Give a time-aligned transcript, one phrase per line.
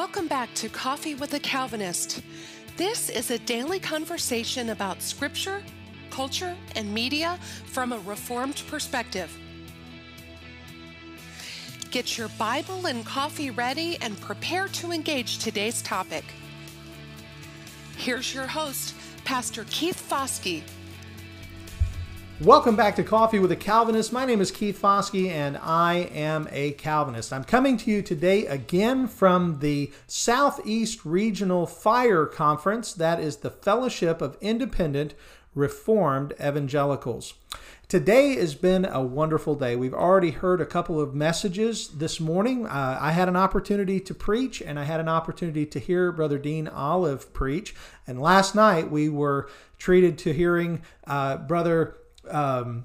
[0.00, 2.22] Welcome back to Coffee with a Calvinist.
[2.78, 5.62] This is a daily conversation about scripture,
[6.08, 9.30] culture, and media from a Reformed perspective.
[11.90, 16.24] Get your Bible and coffee ready and prepare to engage today's topic.
[17.98, 18.94] Here's your host,
[19.26, 20.62] Pastor Keith Foskey.
[22.40, 24.14] Welcome back to Coffee with a Calvinist.
[24.14, 27.34] My name is Keith Foskey and I am a Calvinist.
[27.34, 32.94] I'm coming to you today again from the Southeast Regional Fire Conference.
[32.94, 35.12] That is the Fellowship of Independent
[35.54, 37.34] Reformed Evangelicals.
[37.88, 39.76] Today has been a wonderful day.
[39.76, 42.64] We've already heard a couple of messages this morning.
[42.64, 46.38] Uh, I had an opportunity to preach, and I had an opportunity to hear Brother
[46.38, 47.74] Dean Olive preach.
[48.06, 51.96] And last night we were treated to hearing uh, Brother
[52.30, 52.84] um,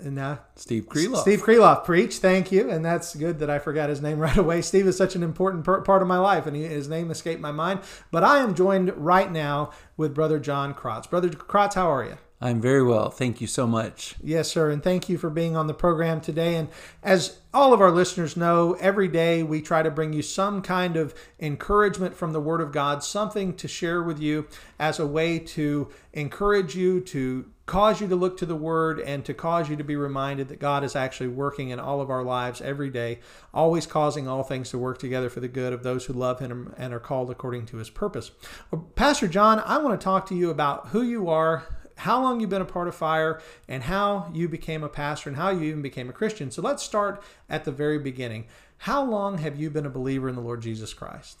[0.00, 1.22] and uh, Steve Kreloff.
[1.22, 2.16] Steve Kreloff preach.
[2.18, 4.62] Thank you, and that's good that I forgot his name right away.
[4.62, 7.40] Steve is such an important per- part of my life, and he, his name escaped
[7.40, 7.80] my mind.
[8.10, 11.06] But I am joined right now with Brother John Crotts.
[11.06, 12.18] Brother Crotts, how are you?
[12.40, 13.10] I'm very well.
[13.10, 14.14] Thank you so much.
[14.22, 14.70] Yes, sir.
[14.70, 16.54] And thank you for being on the program today.
[16.54, 16.68] And
[17.02, 20.96] as all of our listeners know, every day we try to bring you some kind
[20.96, 24.46] of encouragement from the Word of God, something to share with you
[24.78, 29.24] as a way to encourage you, to cause you to look to the Word, and
[29.24, 32.22] to cause you to be reminded that God is actually working in all of our
[32.22, 33.18] lives every day,
[33.52, 36.72] always causing all things to work together for the good of those who love Him
[36.78, 38.30] and are called according to His purpose.
[38.70, 41.66] Well, Pastor John, I want to talk to you about who you are
[41.98, 45.36] how long you've been a part of fire and how you became a pastor and
[45.36, 46.50] how you even became a christian.
[46.50, 48.46] So let's start at the very beginning.
[48.78, 51.40] How long have you been a believer in the lord jesus christ?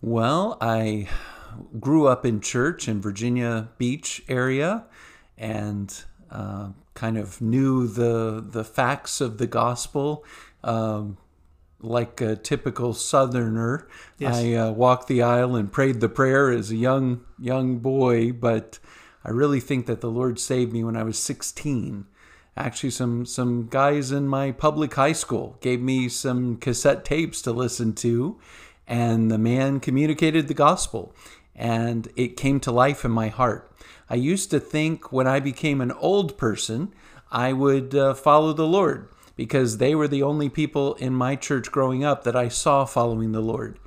[0.00, 1.08] Well i
[1.80, 4.84] grew up in church in virginia beach area
[5.38, 10.24] and uh, kind of knew the the facts of the gospel.
[10.62, 11.18] Um,
[11.80, 13.86] like a typical southerner
[14.18, 14.36] yes.
[14.36, 18.78] i uh, walked the aisle and prayed the prayer as a young young boy but
[19.26, 22.06] I really think that the Lord saved me when I was 16.
[22.56, 27.50] Actually, some some guys in my public high school gave me some cassette tapes to
[27.50, 28.38] listen to,
[28.86, 31.12] and the man communicated the gospel,
[31.56, 33.70] and it came to life in my heart.
[34.08, 36.94] I used to think when I became an old person,
[37.32, 41.72] I would uh, follow the Lord because they were the only people in my church
[41.72, 43.80] growing up that I saw following the Lord.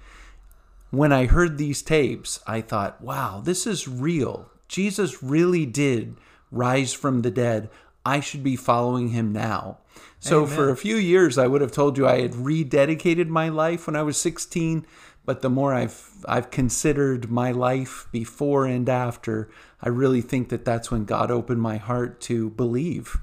[0.91, 4.51] When I heard these tapes, I thought, wow, this is real.
[4.69, 6.15] Jesus really did
[6.51, 7.69] rise from the dead.
[8.05, 9.79] I should be following him now.
[10.19, 10.55] So Amen.
[10.55, 13.95] for a few years, I would have told you I had rededicated my life when
[13.95, 14.85] I was 16.
[15.25, 19.49] But the more I've I've considered my life before and after,
[19.81, 23.17] I really think that that's when God opened my heart to believe.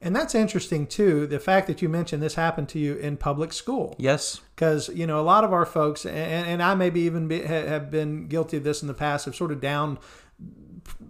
[0.00, 1.26] And that's interesting too.
[1.26, 3.94] The fact that you mentioned this happened to you in public school.
[3.98, 4.40] Yes.
[4.54, 7.90] Because you know a lot of our folks, and, and I maybe even be, have
[7.90, 9.98] been guilty of this in the past, have sort of down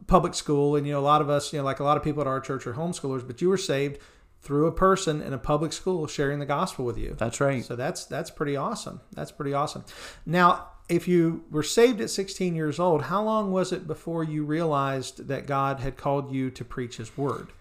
[0.07, 2.03] public school, and you know, a lot of us, you know, like a lot of
[2.03, 3.99] people at our church are homeschoolers, but you were saved
[4.41, 7.15] through a person in a public school sharing the gospel with you.
[7.19, 7.65] That's right.
[7.65, 9.01] So that's that's pretty awesome.
[9.13, 9.85] That's pretty awesome.
[10.27, 14.45] Now, if you were saved at 16 years old, how long was it before you
[14.45, 17.53] realized that God had called you to preach His word?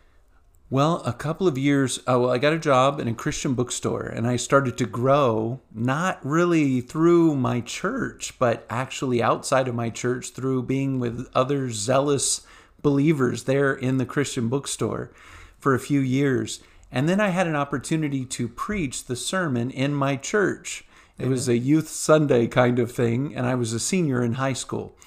[0.74, 2.00] Well, a couple of years.
[2.08, 5.62] Oh, well, I got a job in a Christian bookstore, and I started to grow
[5.72, 11.70] not really through my church, but actually outside of my church through being with other
[11.70, 12.42] zealous
[12.82, 15.12] believers there in the Christian bookstore
[15.60, 16.60] for a few years.
[16.92, 20.86] And then I had an opportunity to preach the sermon in my church.
[21.20, 24.54] It was a youth Sunday kind of thing, and I was a senior in high
[24.54, 24.98] school.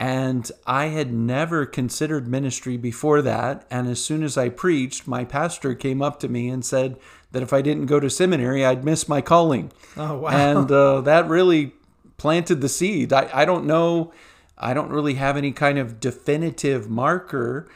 [0.00, 3.66] And I had never considered ministry before that.
[3.70, 6.98] And as soon as I preached, my pastor came up to me and said
[7.32, 9.70] that if I didn't go to seminary, I'd miss my calling.
[9.98, 10.30] Oh, wow.
[10.30, 11.74] And uh, that really
[12.16, 13.12] planted the seed.
[13.12, 14.10] I, I don't know,
[14.56, 17.68] I don't really have any kind of definitive marker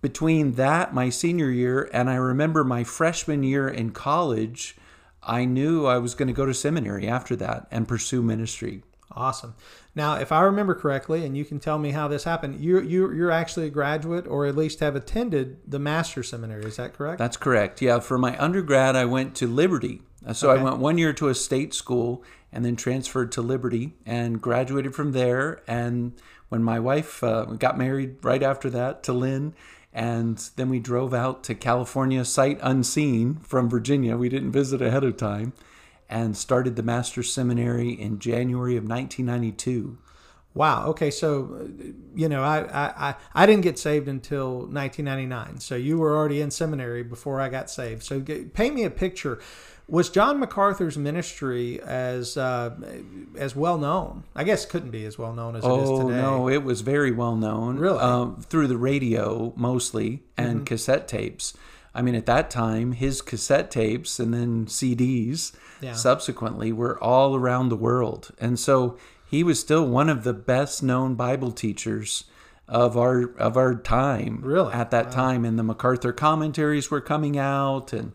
[0.00, 4.74] between that, my senior year, and I remember my freshman year in college.
[5.22, 8.82] I knew I was going to go to seminary after that and pursue ministry.
[9.18, 9.56] Awesome.
[9.96, 13.12] Now, if I remember correctly, and you can tell me how this happened, you you
[13.12, 16.64] you're actually a graduate, or at least have attended the master seminary.
[16.64, 17.18] Is that correct?
[17.18, 17.82] That's correct.
[17.82, 17.98] Yeah.
[17.98, 20.02] For my undergrad, I went to Liberty.
[20.24, 20.60] Uh, so okay.
[20.60, 22.22] I went one year to a state school,
[22.52, 25.62] and then transferred to Liberty, and graduated from there.
[25.66, 26.12] And
[26.48, 29.52] when my wife uh, got married right after that to Lynn,
[29.92, 34.16] and then we drove out to California sight unseen from Virginia.
[34.16, 35.54] We didn't visit ahead of time
[36.08, 39.98] and started the Master's Seminary in January of 1992.
[40.54, 40.86] Wow.
[40.88, 41.10] Okay.
[41.10, 41.68] So,
[42.14, 45.60] you know, I, I, I didn't get saved until 1999.
[45.60, 48.02] So you were already in seminary before I got saved.
[48.02, 49.40] So get, paint me a picture.
[49.86, 52.74] Was John MacArthur's ministry as uh,
[53.38, 54.24] as well known?
[54.34, 55.92] I guess it couldn't be as well known as it is today.
[55.92, 56.20] Oh today.
[56.20, 57.78] no, it was very well known.
[57.78, 57.98] Really?
[57.98, 61.56] um, through the radio mostly and cassette tapes.
[61.98, 65.94] I mean, at that time, his cassette tapes and then CDs Yeah.
[65.94, 70.82] subsequently were all around the world, and so he was still one of the best
[70.82, 72.24] known Bible teachers
[72.68, 74.40] of our of our time.
[74.42, 74.72] Really?
[74.72, 78.12] at that time, and the MacArthur commentaries were coming out, and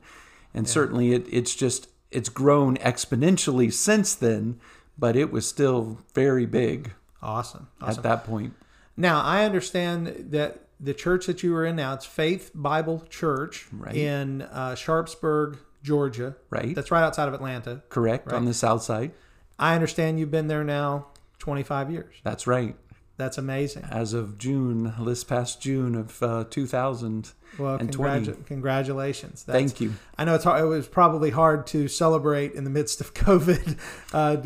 [0.54, 4.60] and certainly it, it's just it's grown exponentially since then,
[4.98, 7.68] but it was still very big Awesome.
[7.82, 7.98] awesome.
[8.00, 8.54] at that point.
[8.96, 13.68] Now, I understand that the church that you were in now, it's Faith Bible Church
[13.72, 13.96] Right.
[13.96, 16.36] in uh, Sharpsburg, Georgia.
[16.50, 16.76] Right.
[16.76, 17.82] That's right outside of Atlanta.
[17.90, 19.12] Correct on the south side.
[19.58, 21.08] I understand you've been there now
[21.40, 22.16] 25 years.
[22.24, 22.76] That's right.
[23.16, 23.84] That's amazing.
[23.92, 27.32] As of June, this past June of uh, 2000.
[27.60, 29.44] Well, congratu- congratulations.
[29.44, 29.94] That's, Thank you.
[30.18, 33.78] I know it's hard, it was probably hard to celebrate in the midst of COVID.
[34.12, 34.38] Uh,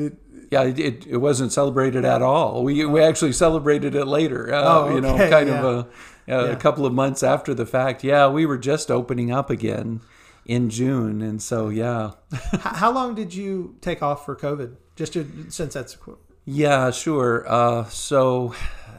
[0.51, 2.63] Yeah, it, it, wasn't celebrated at all.
[2.63, 4.53] We we actually celebrated it later.
[4.53, 5.59] Uh, Oh, you know, kind yeah.
[5.59, 5.87] of a,
[6.33, 6.55] a Yeah.
[6.55, 8.03] couple of months after the fact.
[8.03, 10.01] Yeah, we were just opening up again
[10.45, 12.11] in June, and so yeah,
[12.61, 14.75] how long did you take off for COVID?
[14.95, 16.21] Just to, since that's a quote.
[16.45, 17.43] Yeah, sure.
[17.47, 18.55] Uh, so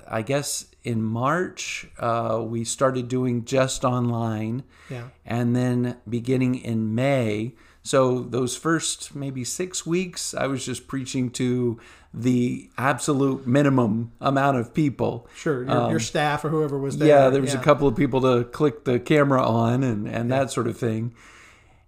[0.06, 4.64] I guess in March, uh, we started doing just online.
[4.90, 5.08] Yeah.
[5.24, 7.54] And then beginning in May,
[7.88, 11.80] so those first maybe six weeks, I was just preaching to
[12.12, 15.26] the absolute minimum amount of people.
[15.34, 17.16] sure your, your staff or whoever was there.
[17.16, 20.30] Um, Yeah, there was a couple of people to click the camera on and, and
[20.30, 21.14] that sort of thing.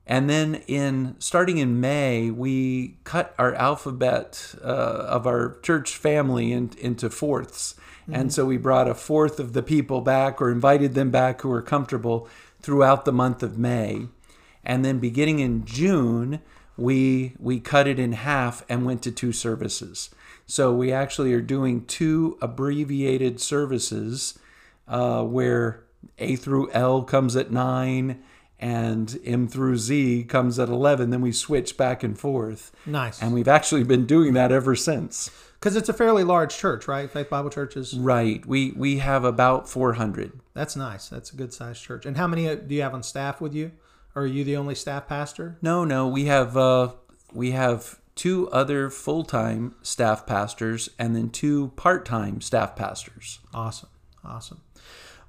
[0.06, 6.50] And then in starting in May, we cut our alphabet uh, of our church family
[6.50, 7.74] in, into fourths.
[8.10, 11.50] And so we brought a fourth of the people back or invited them back who
[11.50, 12.26] were comfortable
[12.62, 14.08] throughout the month of May.
[14.64, 16.40] And then beginning in June,
[16.76, 20.10] we we cut it in half and went to two services.
[20.46, 24.38] So we actually are doing two abbreviated services
[24.88, 25.84] uh, where
[26.18, 28.22] A through L comes at nine
[28.58, 31.10] and M through Z comes at 11.
[31.10, 32.72] Then we switch back and forth.
[32.84, 33.22] Nice.
[33.22, 35.30] And we've actually been doing that ever since.
[35.54, 37.10] Because it's a fairly large church, right?
[37.10, 37.94] Faith Bible Church is.
[37.94, 38.44] Right.
[38.46, 40.40] We, we have about 400.
[40.54, 41.08] That's nice.
[41.08, 42.06] That's a good sized church.
[42.06, 43.72] And how many uh, do you have on staff with you?
[44.14, 45.58] Or are you the only staff pastor?
[45.62, 46.92] No, no, we have uh,
[47.32, 53.38] we have two other full time staff pastors and then two part time staff pastors.
[53.54, 53.88] Awesome,
[54.24, 54.60] awesome.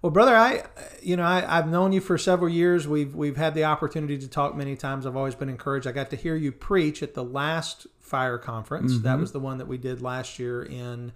[0.02, 0.64] Well, brother, I,
[1.04, 2.88] you know, I, I've known you for several years.
[2.88, 5.06] We've we've had the opportunity to talk many times.
[5.06, 5.86] I've always been encouraged.
[5.86, 8.98] I got to hear you preach at the last fire conference.
[9.00, 11.12] That was the one that we did last year in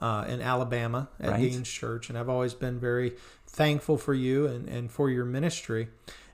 [0.00, 1.50] uh, in Alabama at Right.
[1.50, 3.16] Dean's Church, and I've always been very
[3.46, 5.88] thankful for you and, and for your ministry.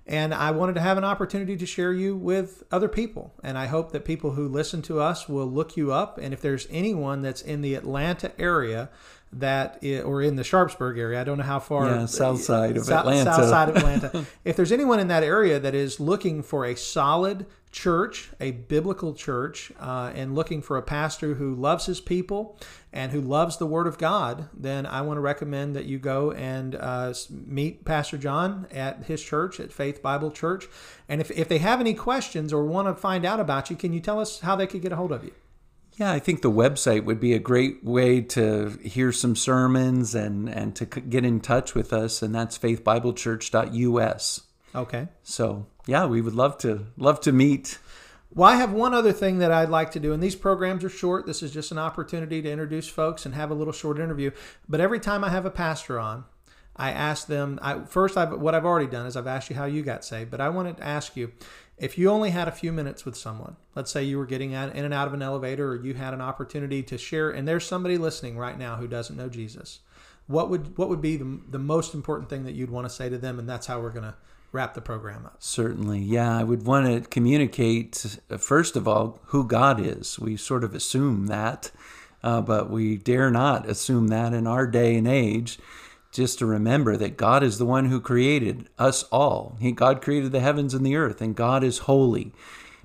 [0.07, 3.33] And I wanted to have an opportunity to share you with other people.
[3.43, 6.19] And I hope that people who listen to us will look you up.
[6.19, 8.91] And if there's anyone that's in the Atlanta area
[9.33, 11.87] that or in the Sharpsburg area, I don't know how far.
[11.87, 13.35] Yeah, south uh, side of Sou- Atlanta.
[13.35, 14.27] South side of Atlanta.
[14.45, 19.13] if there's anyone in that area that is looking for a solid church, a biblical
[19.15, 22.57] church, uh, and looking for a pastor who loves his people
[22.93, 26.31] and who loves the Word of God, then I want to recommend that you go
[26.31, 30.69] and uh, meet Pastor John at his church, at Faith Bible Church.
[31.09, 33.93] And if, if they have any questions or want to find out about you, can
[33.93, 35.33] you tell us how they could get a hold of you?
[35.97, 40.49] Yeah, I think the website would be a great way to hear some sermons and,
[40.49, 44.41] and to get in touch with us, and that's faithbiblechurch.us.
[44.77, 45.09] Okay.
[45.23, 47.79] So yeah, we would love to love to meet.
[48.35, 50.89] Well, I have one other thing that I'd like to do, and these programs are
[50.89, 51.25] short.
[51.25, 54.33] This is just an opportunity to introduce folks and have a little short interview.
[54.69, 56.25] But every time I have a pastor on,
[56.75, 57.61] I ask them.
[57.63, 60.33] I, first, I've, what I've already done is I've asked you how you got saved.
[60.33, 61.31] But I wanted to ask you
[61.79, 63.57] if you only had a few minutes with someone.
[63.77, 66.21] Let's say you were getting in and out of an elevator, or you had an
[66.21, 69.81] opportunity to share, and there's somebody listening right now who doesn't know Jesus.
[70.27, 73.09] What would what would be the, the most important thing that you'd want to say
[73.09, 73.39] to them?
[73.39, 74.15] And that's how we're going to
[74.55, 75.37] wrap the program up.
[75.41, 80.19] Certainly, yeah, I would want to communicate uh, first of all who God is.
[80.19, 81.73] We sort of assume that,
[82.23, 85.59] uh, but we dare not assume that in our day and age.
[86.13, 89.57] Just to remember that God is the one who created us all.
[89.61, 92.33] He, God created the heavens and the earth, and God is holy.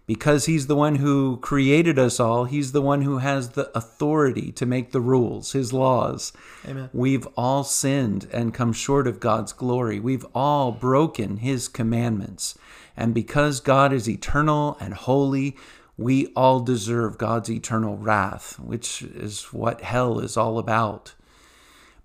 [0.09, 4.51] Because He's the one who created us all, He's the one who has the authority
[4.53, 6.33] to make the rules, His laws.
[6.67, 6.89] Amen.
[6.93, 9.99] We've all sinned and come short of God's glory.
[9.99, 12.57] We've all broken His commandments.
[12.97, 15.55] And because God is eternal and holy,
[15.95, 21.13] we all deserve God's eternal wrath, which is what hell is all about.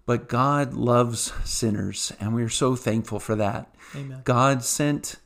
[0.04, 3.74] But God loves sinners, and we are so thankful for that.
[3.96, 4.20] Amen.
[4.24, 5.16] God sent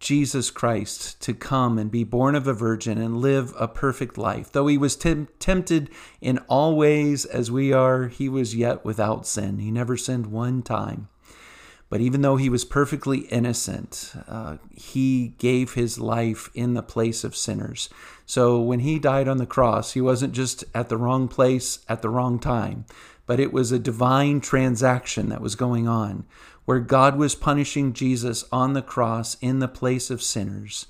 [0.00, 4.50] Jesus Christ to come and be born of a virgin and live a perfect life.
[4.50, 5.90] Though he was tem- tempted
[6.22, 9.58] in all ways as we are, he was yet without sin.
[9.58, 11.08] He never sinned one time.
[11.90, 17.22] But even though he was perfectly innocent, uh, he gave his life in the place
[17.22, 17.90] of sinners.
[18.24, 22.00] So when he died on the cross, he wasn't just at the wrong place at
[22.00, 22.86] the wrong time,
[23.26, 26.24] but it was a divine transaction that was going on
[26.70, 30.86] where God was punishing Jesus on the cross in the place of sinners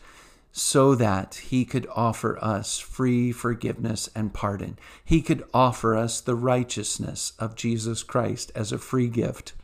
[0.52, 4.78] so that he could offer us free forgiveness and pardon.
[5.02, 9.54] He could offer us the righteousness of Jesus Christ as a free gift.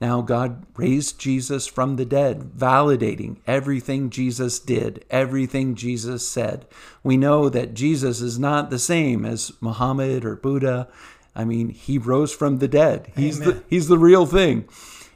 [0.00, 6.66] Now, God raised Jesus from the dead, validating everything Jesus did, everything Jesus said.
[7.04, 10.88] We know that Jesus is not the same as Muhammad or Buddha.
[11.36, 13.12] I mean, he rose from the dead.
[13.14, 14.68] He's the he's the real thing.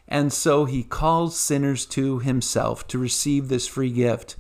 [0.09, 4.37] And so he calls sinners to himself to receive this free gift.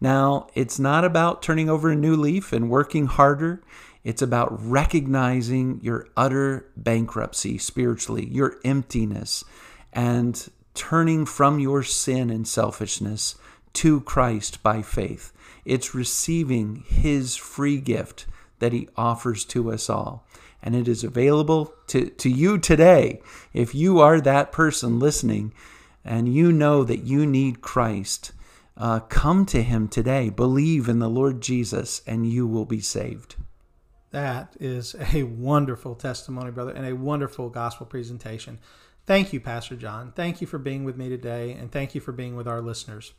[0.00, 3.62] Now, it's not about turning over a new leaf and working harder.
[4.04, 9.44] It's about recognizing your utter bankruptcy spiritually, your emptiness,
[9.92, 13.34] and turning from your sin and selfishness
[13.74, 15.32] to Christ by faith.
[15.64, 18.26] It's receiving his free gift
[18.60, 20.24] that he offers to us all.
[20.62, 23.20] And it is available to, to you today.
[23.52, 25.52] If you are that person listening
[26.04, 28.32] and you know that you need Christ,
[28.76, 30.30] uh, come to him today.
[30.30, 33.36] Believe in the Lord Jesus, and you will be saved.
[34.10, 38.58] That is a wonderful testimony, brother, and a wonderful gospel presentation.
[39.08, 40.12] Thank you, Pastor John.
[40.14, 43.14] Thank you for being with me today, and thank you for being with our listeners.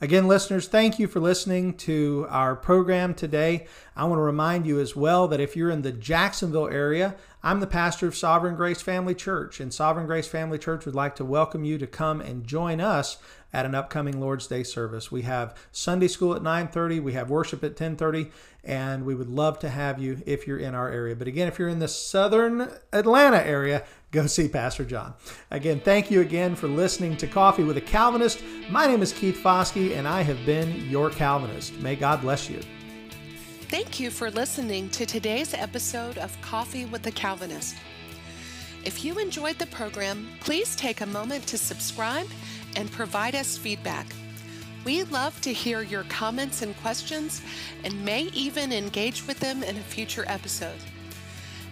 [0.00, 3.66] Again, listeners, thank you for listening to our program today.
[3.96, 7.60] I want to remind you as well that if you're in the Jacksonville area, I'm
[7.60, 11.26] the pastor of Sovereign Grace Family Church, and Sovereign Grace Family Church would like to
[11.26, 13.18] welcome you to come and join us
[13.52, 15.12] at an upcoming Lord's Day service.
[15.12, 18.30] We have Sunday school at 9:30, we have worship at 10:30,
[18.64, 21.14] and we would love to have you if you're in our area.
[21.14, 25.12] But again, if you're in the southern Atlanta area, go see Pastor John.
[25.50, 28.42] Again, thank you again for listening to Coffee with a Calvinist.
[28.70, 31.78] My name is Keith Foskey, and I have been your Calvinist.
[31.80, 32.60] May God bless you.
[33.74, 37.74] Thank you for listening to today's episode of Coffee with the Calvinist.
[38.84, 42.28] If you enjoyed the program, please take a moment to subscribe
[42.76, 44.06] and provide us feedback.
[44.84, 47.42] We love to hear your comments and questions
[47.82, 50.78] and may even engage with them in a future episode.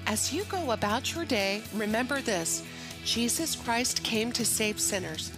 [0.09, 2.65] As you go about your day, remember this
[3.05, 5.31] Jesus Christ came to save sinners.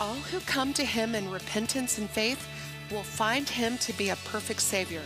[0.00, 2.44] All who come to him in repentance and faith
[2.90, 5.02] will find him to be a perfect Savior.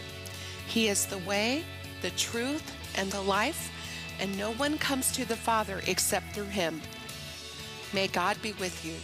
[0.67, 1.65] He is the way,
[2.03, 3.71] the truth, and the life,
[4.19, 6.81] and no one comes to the Father except through him.
[7.93, 8.95] May God be with you.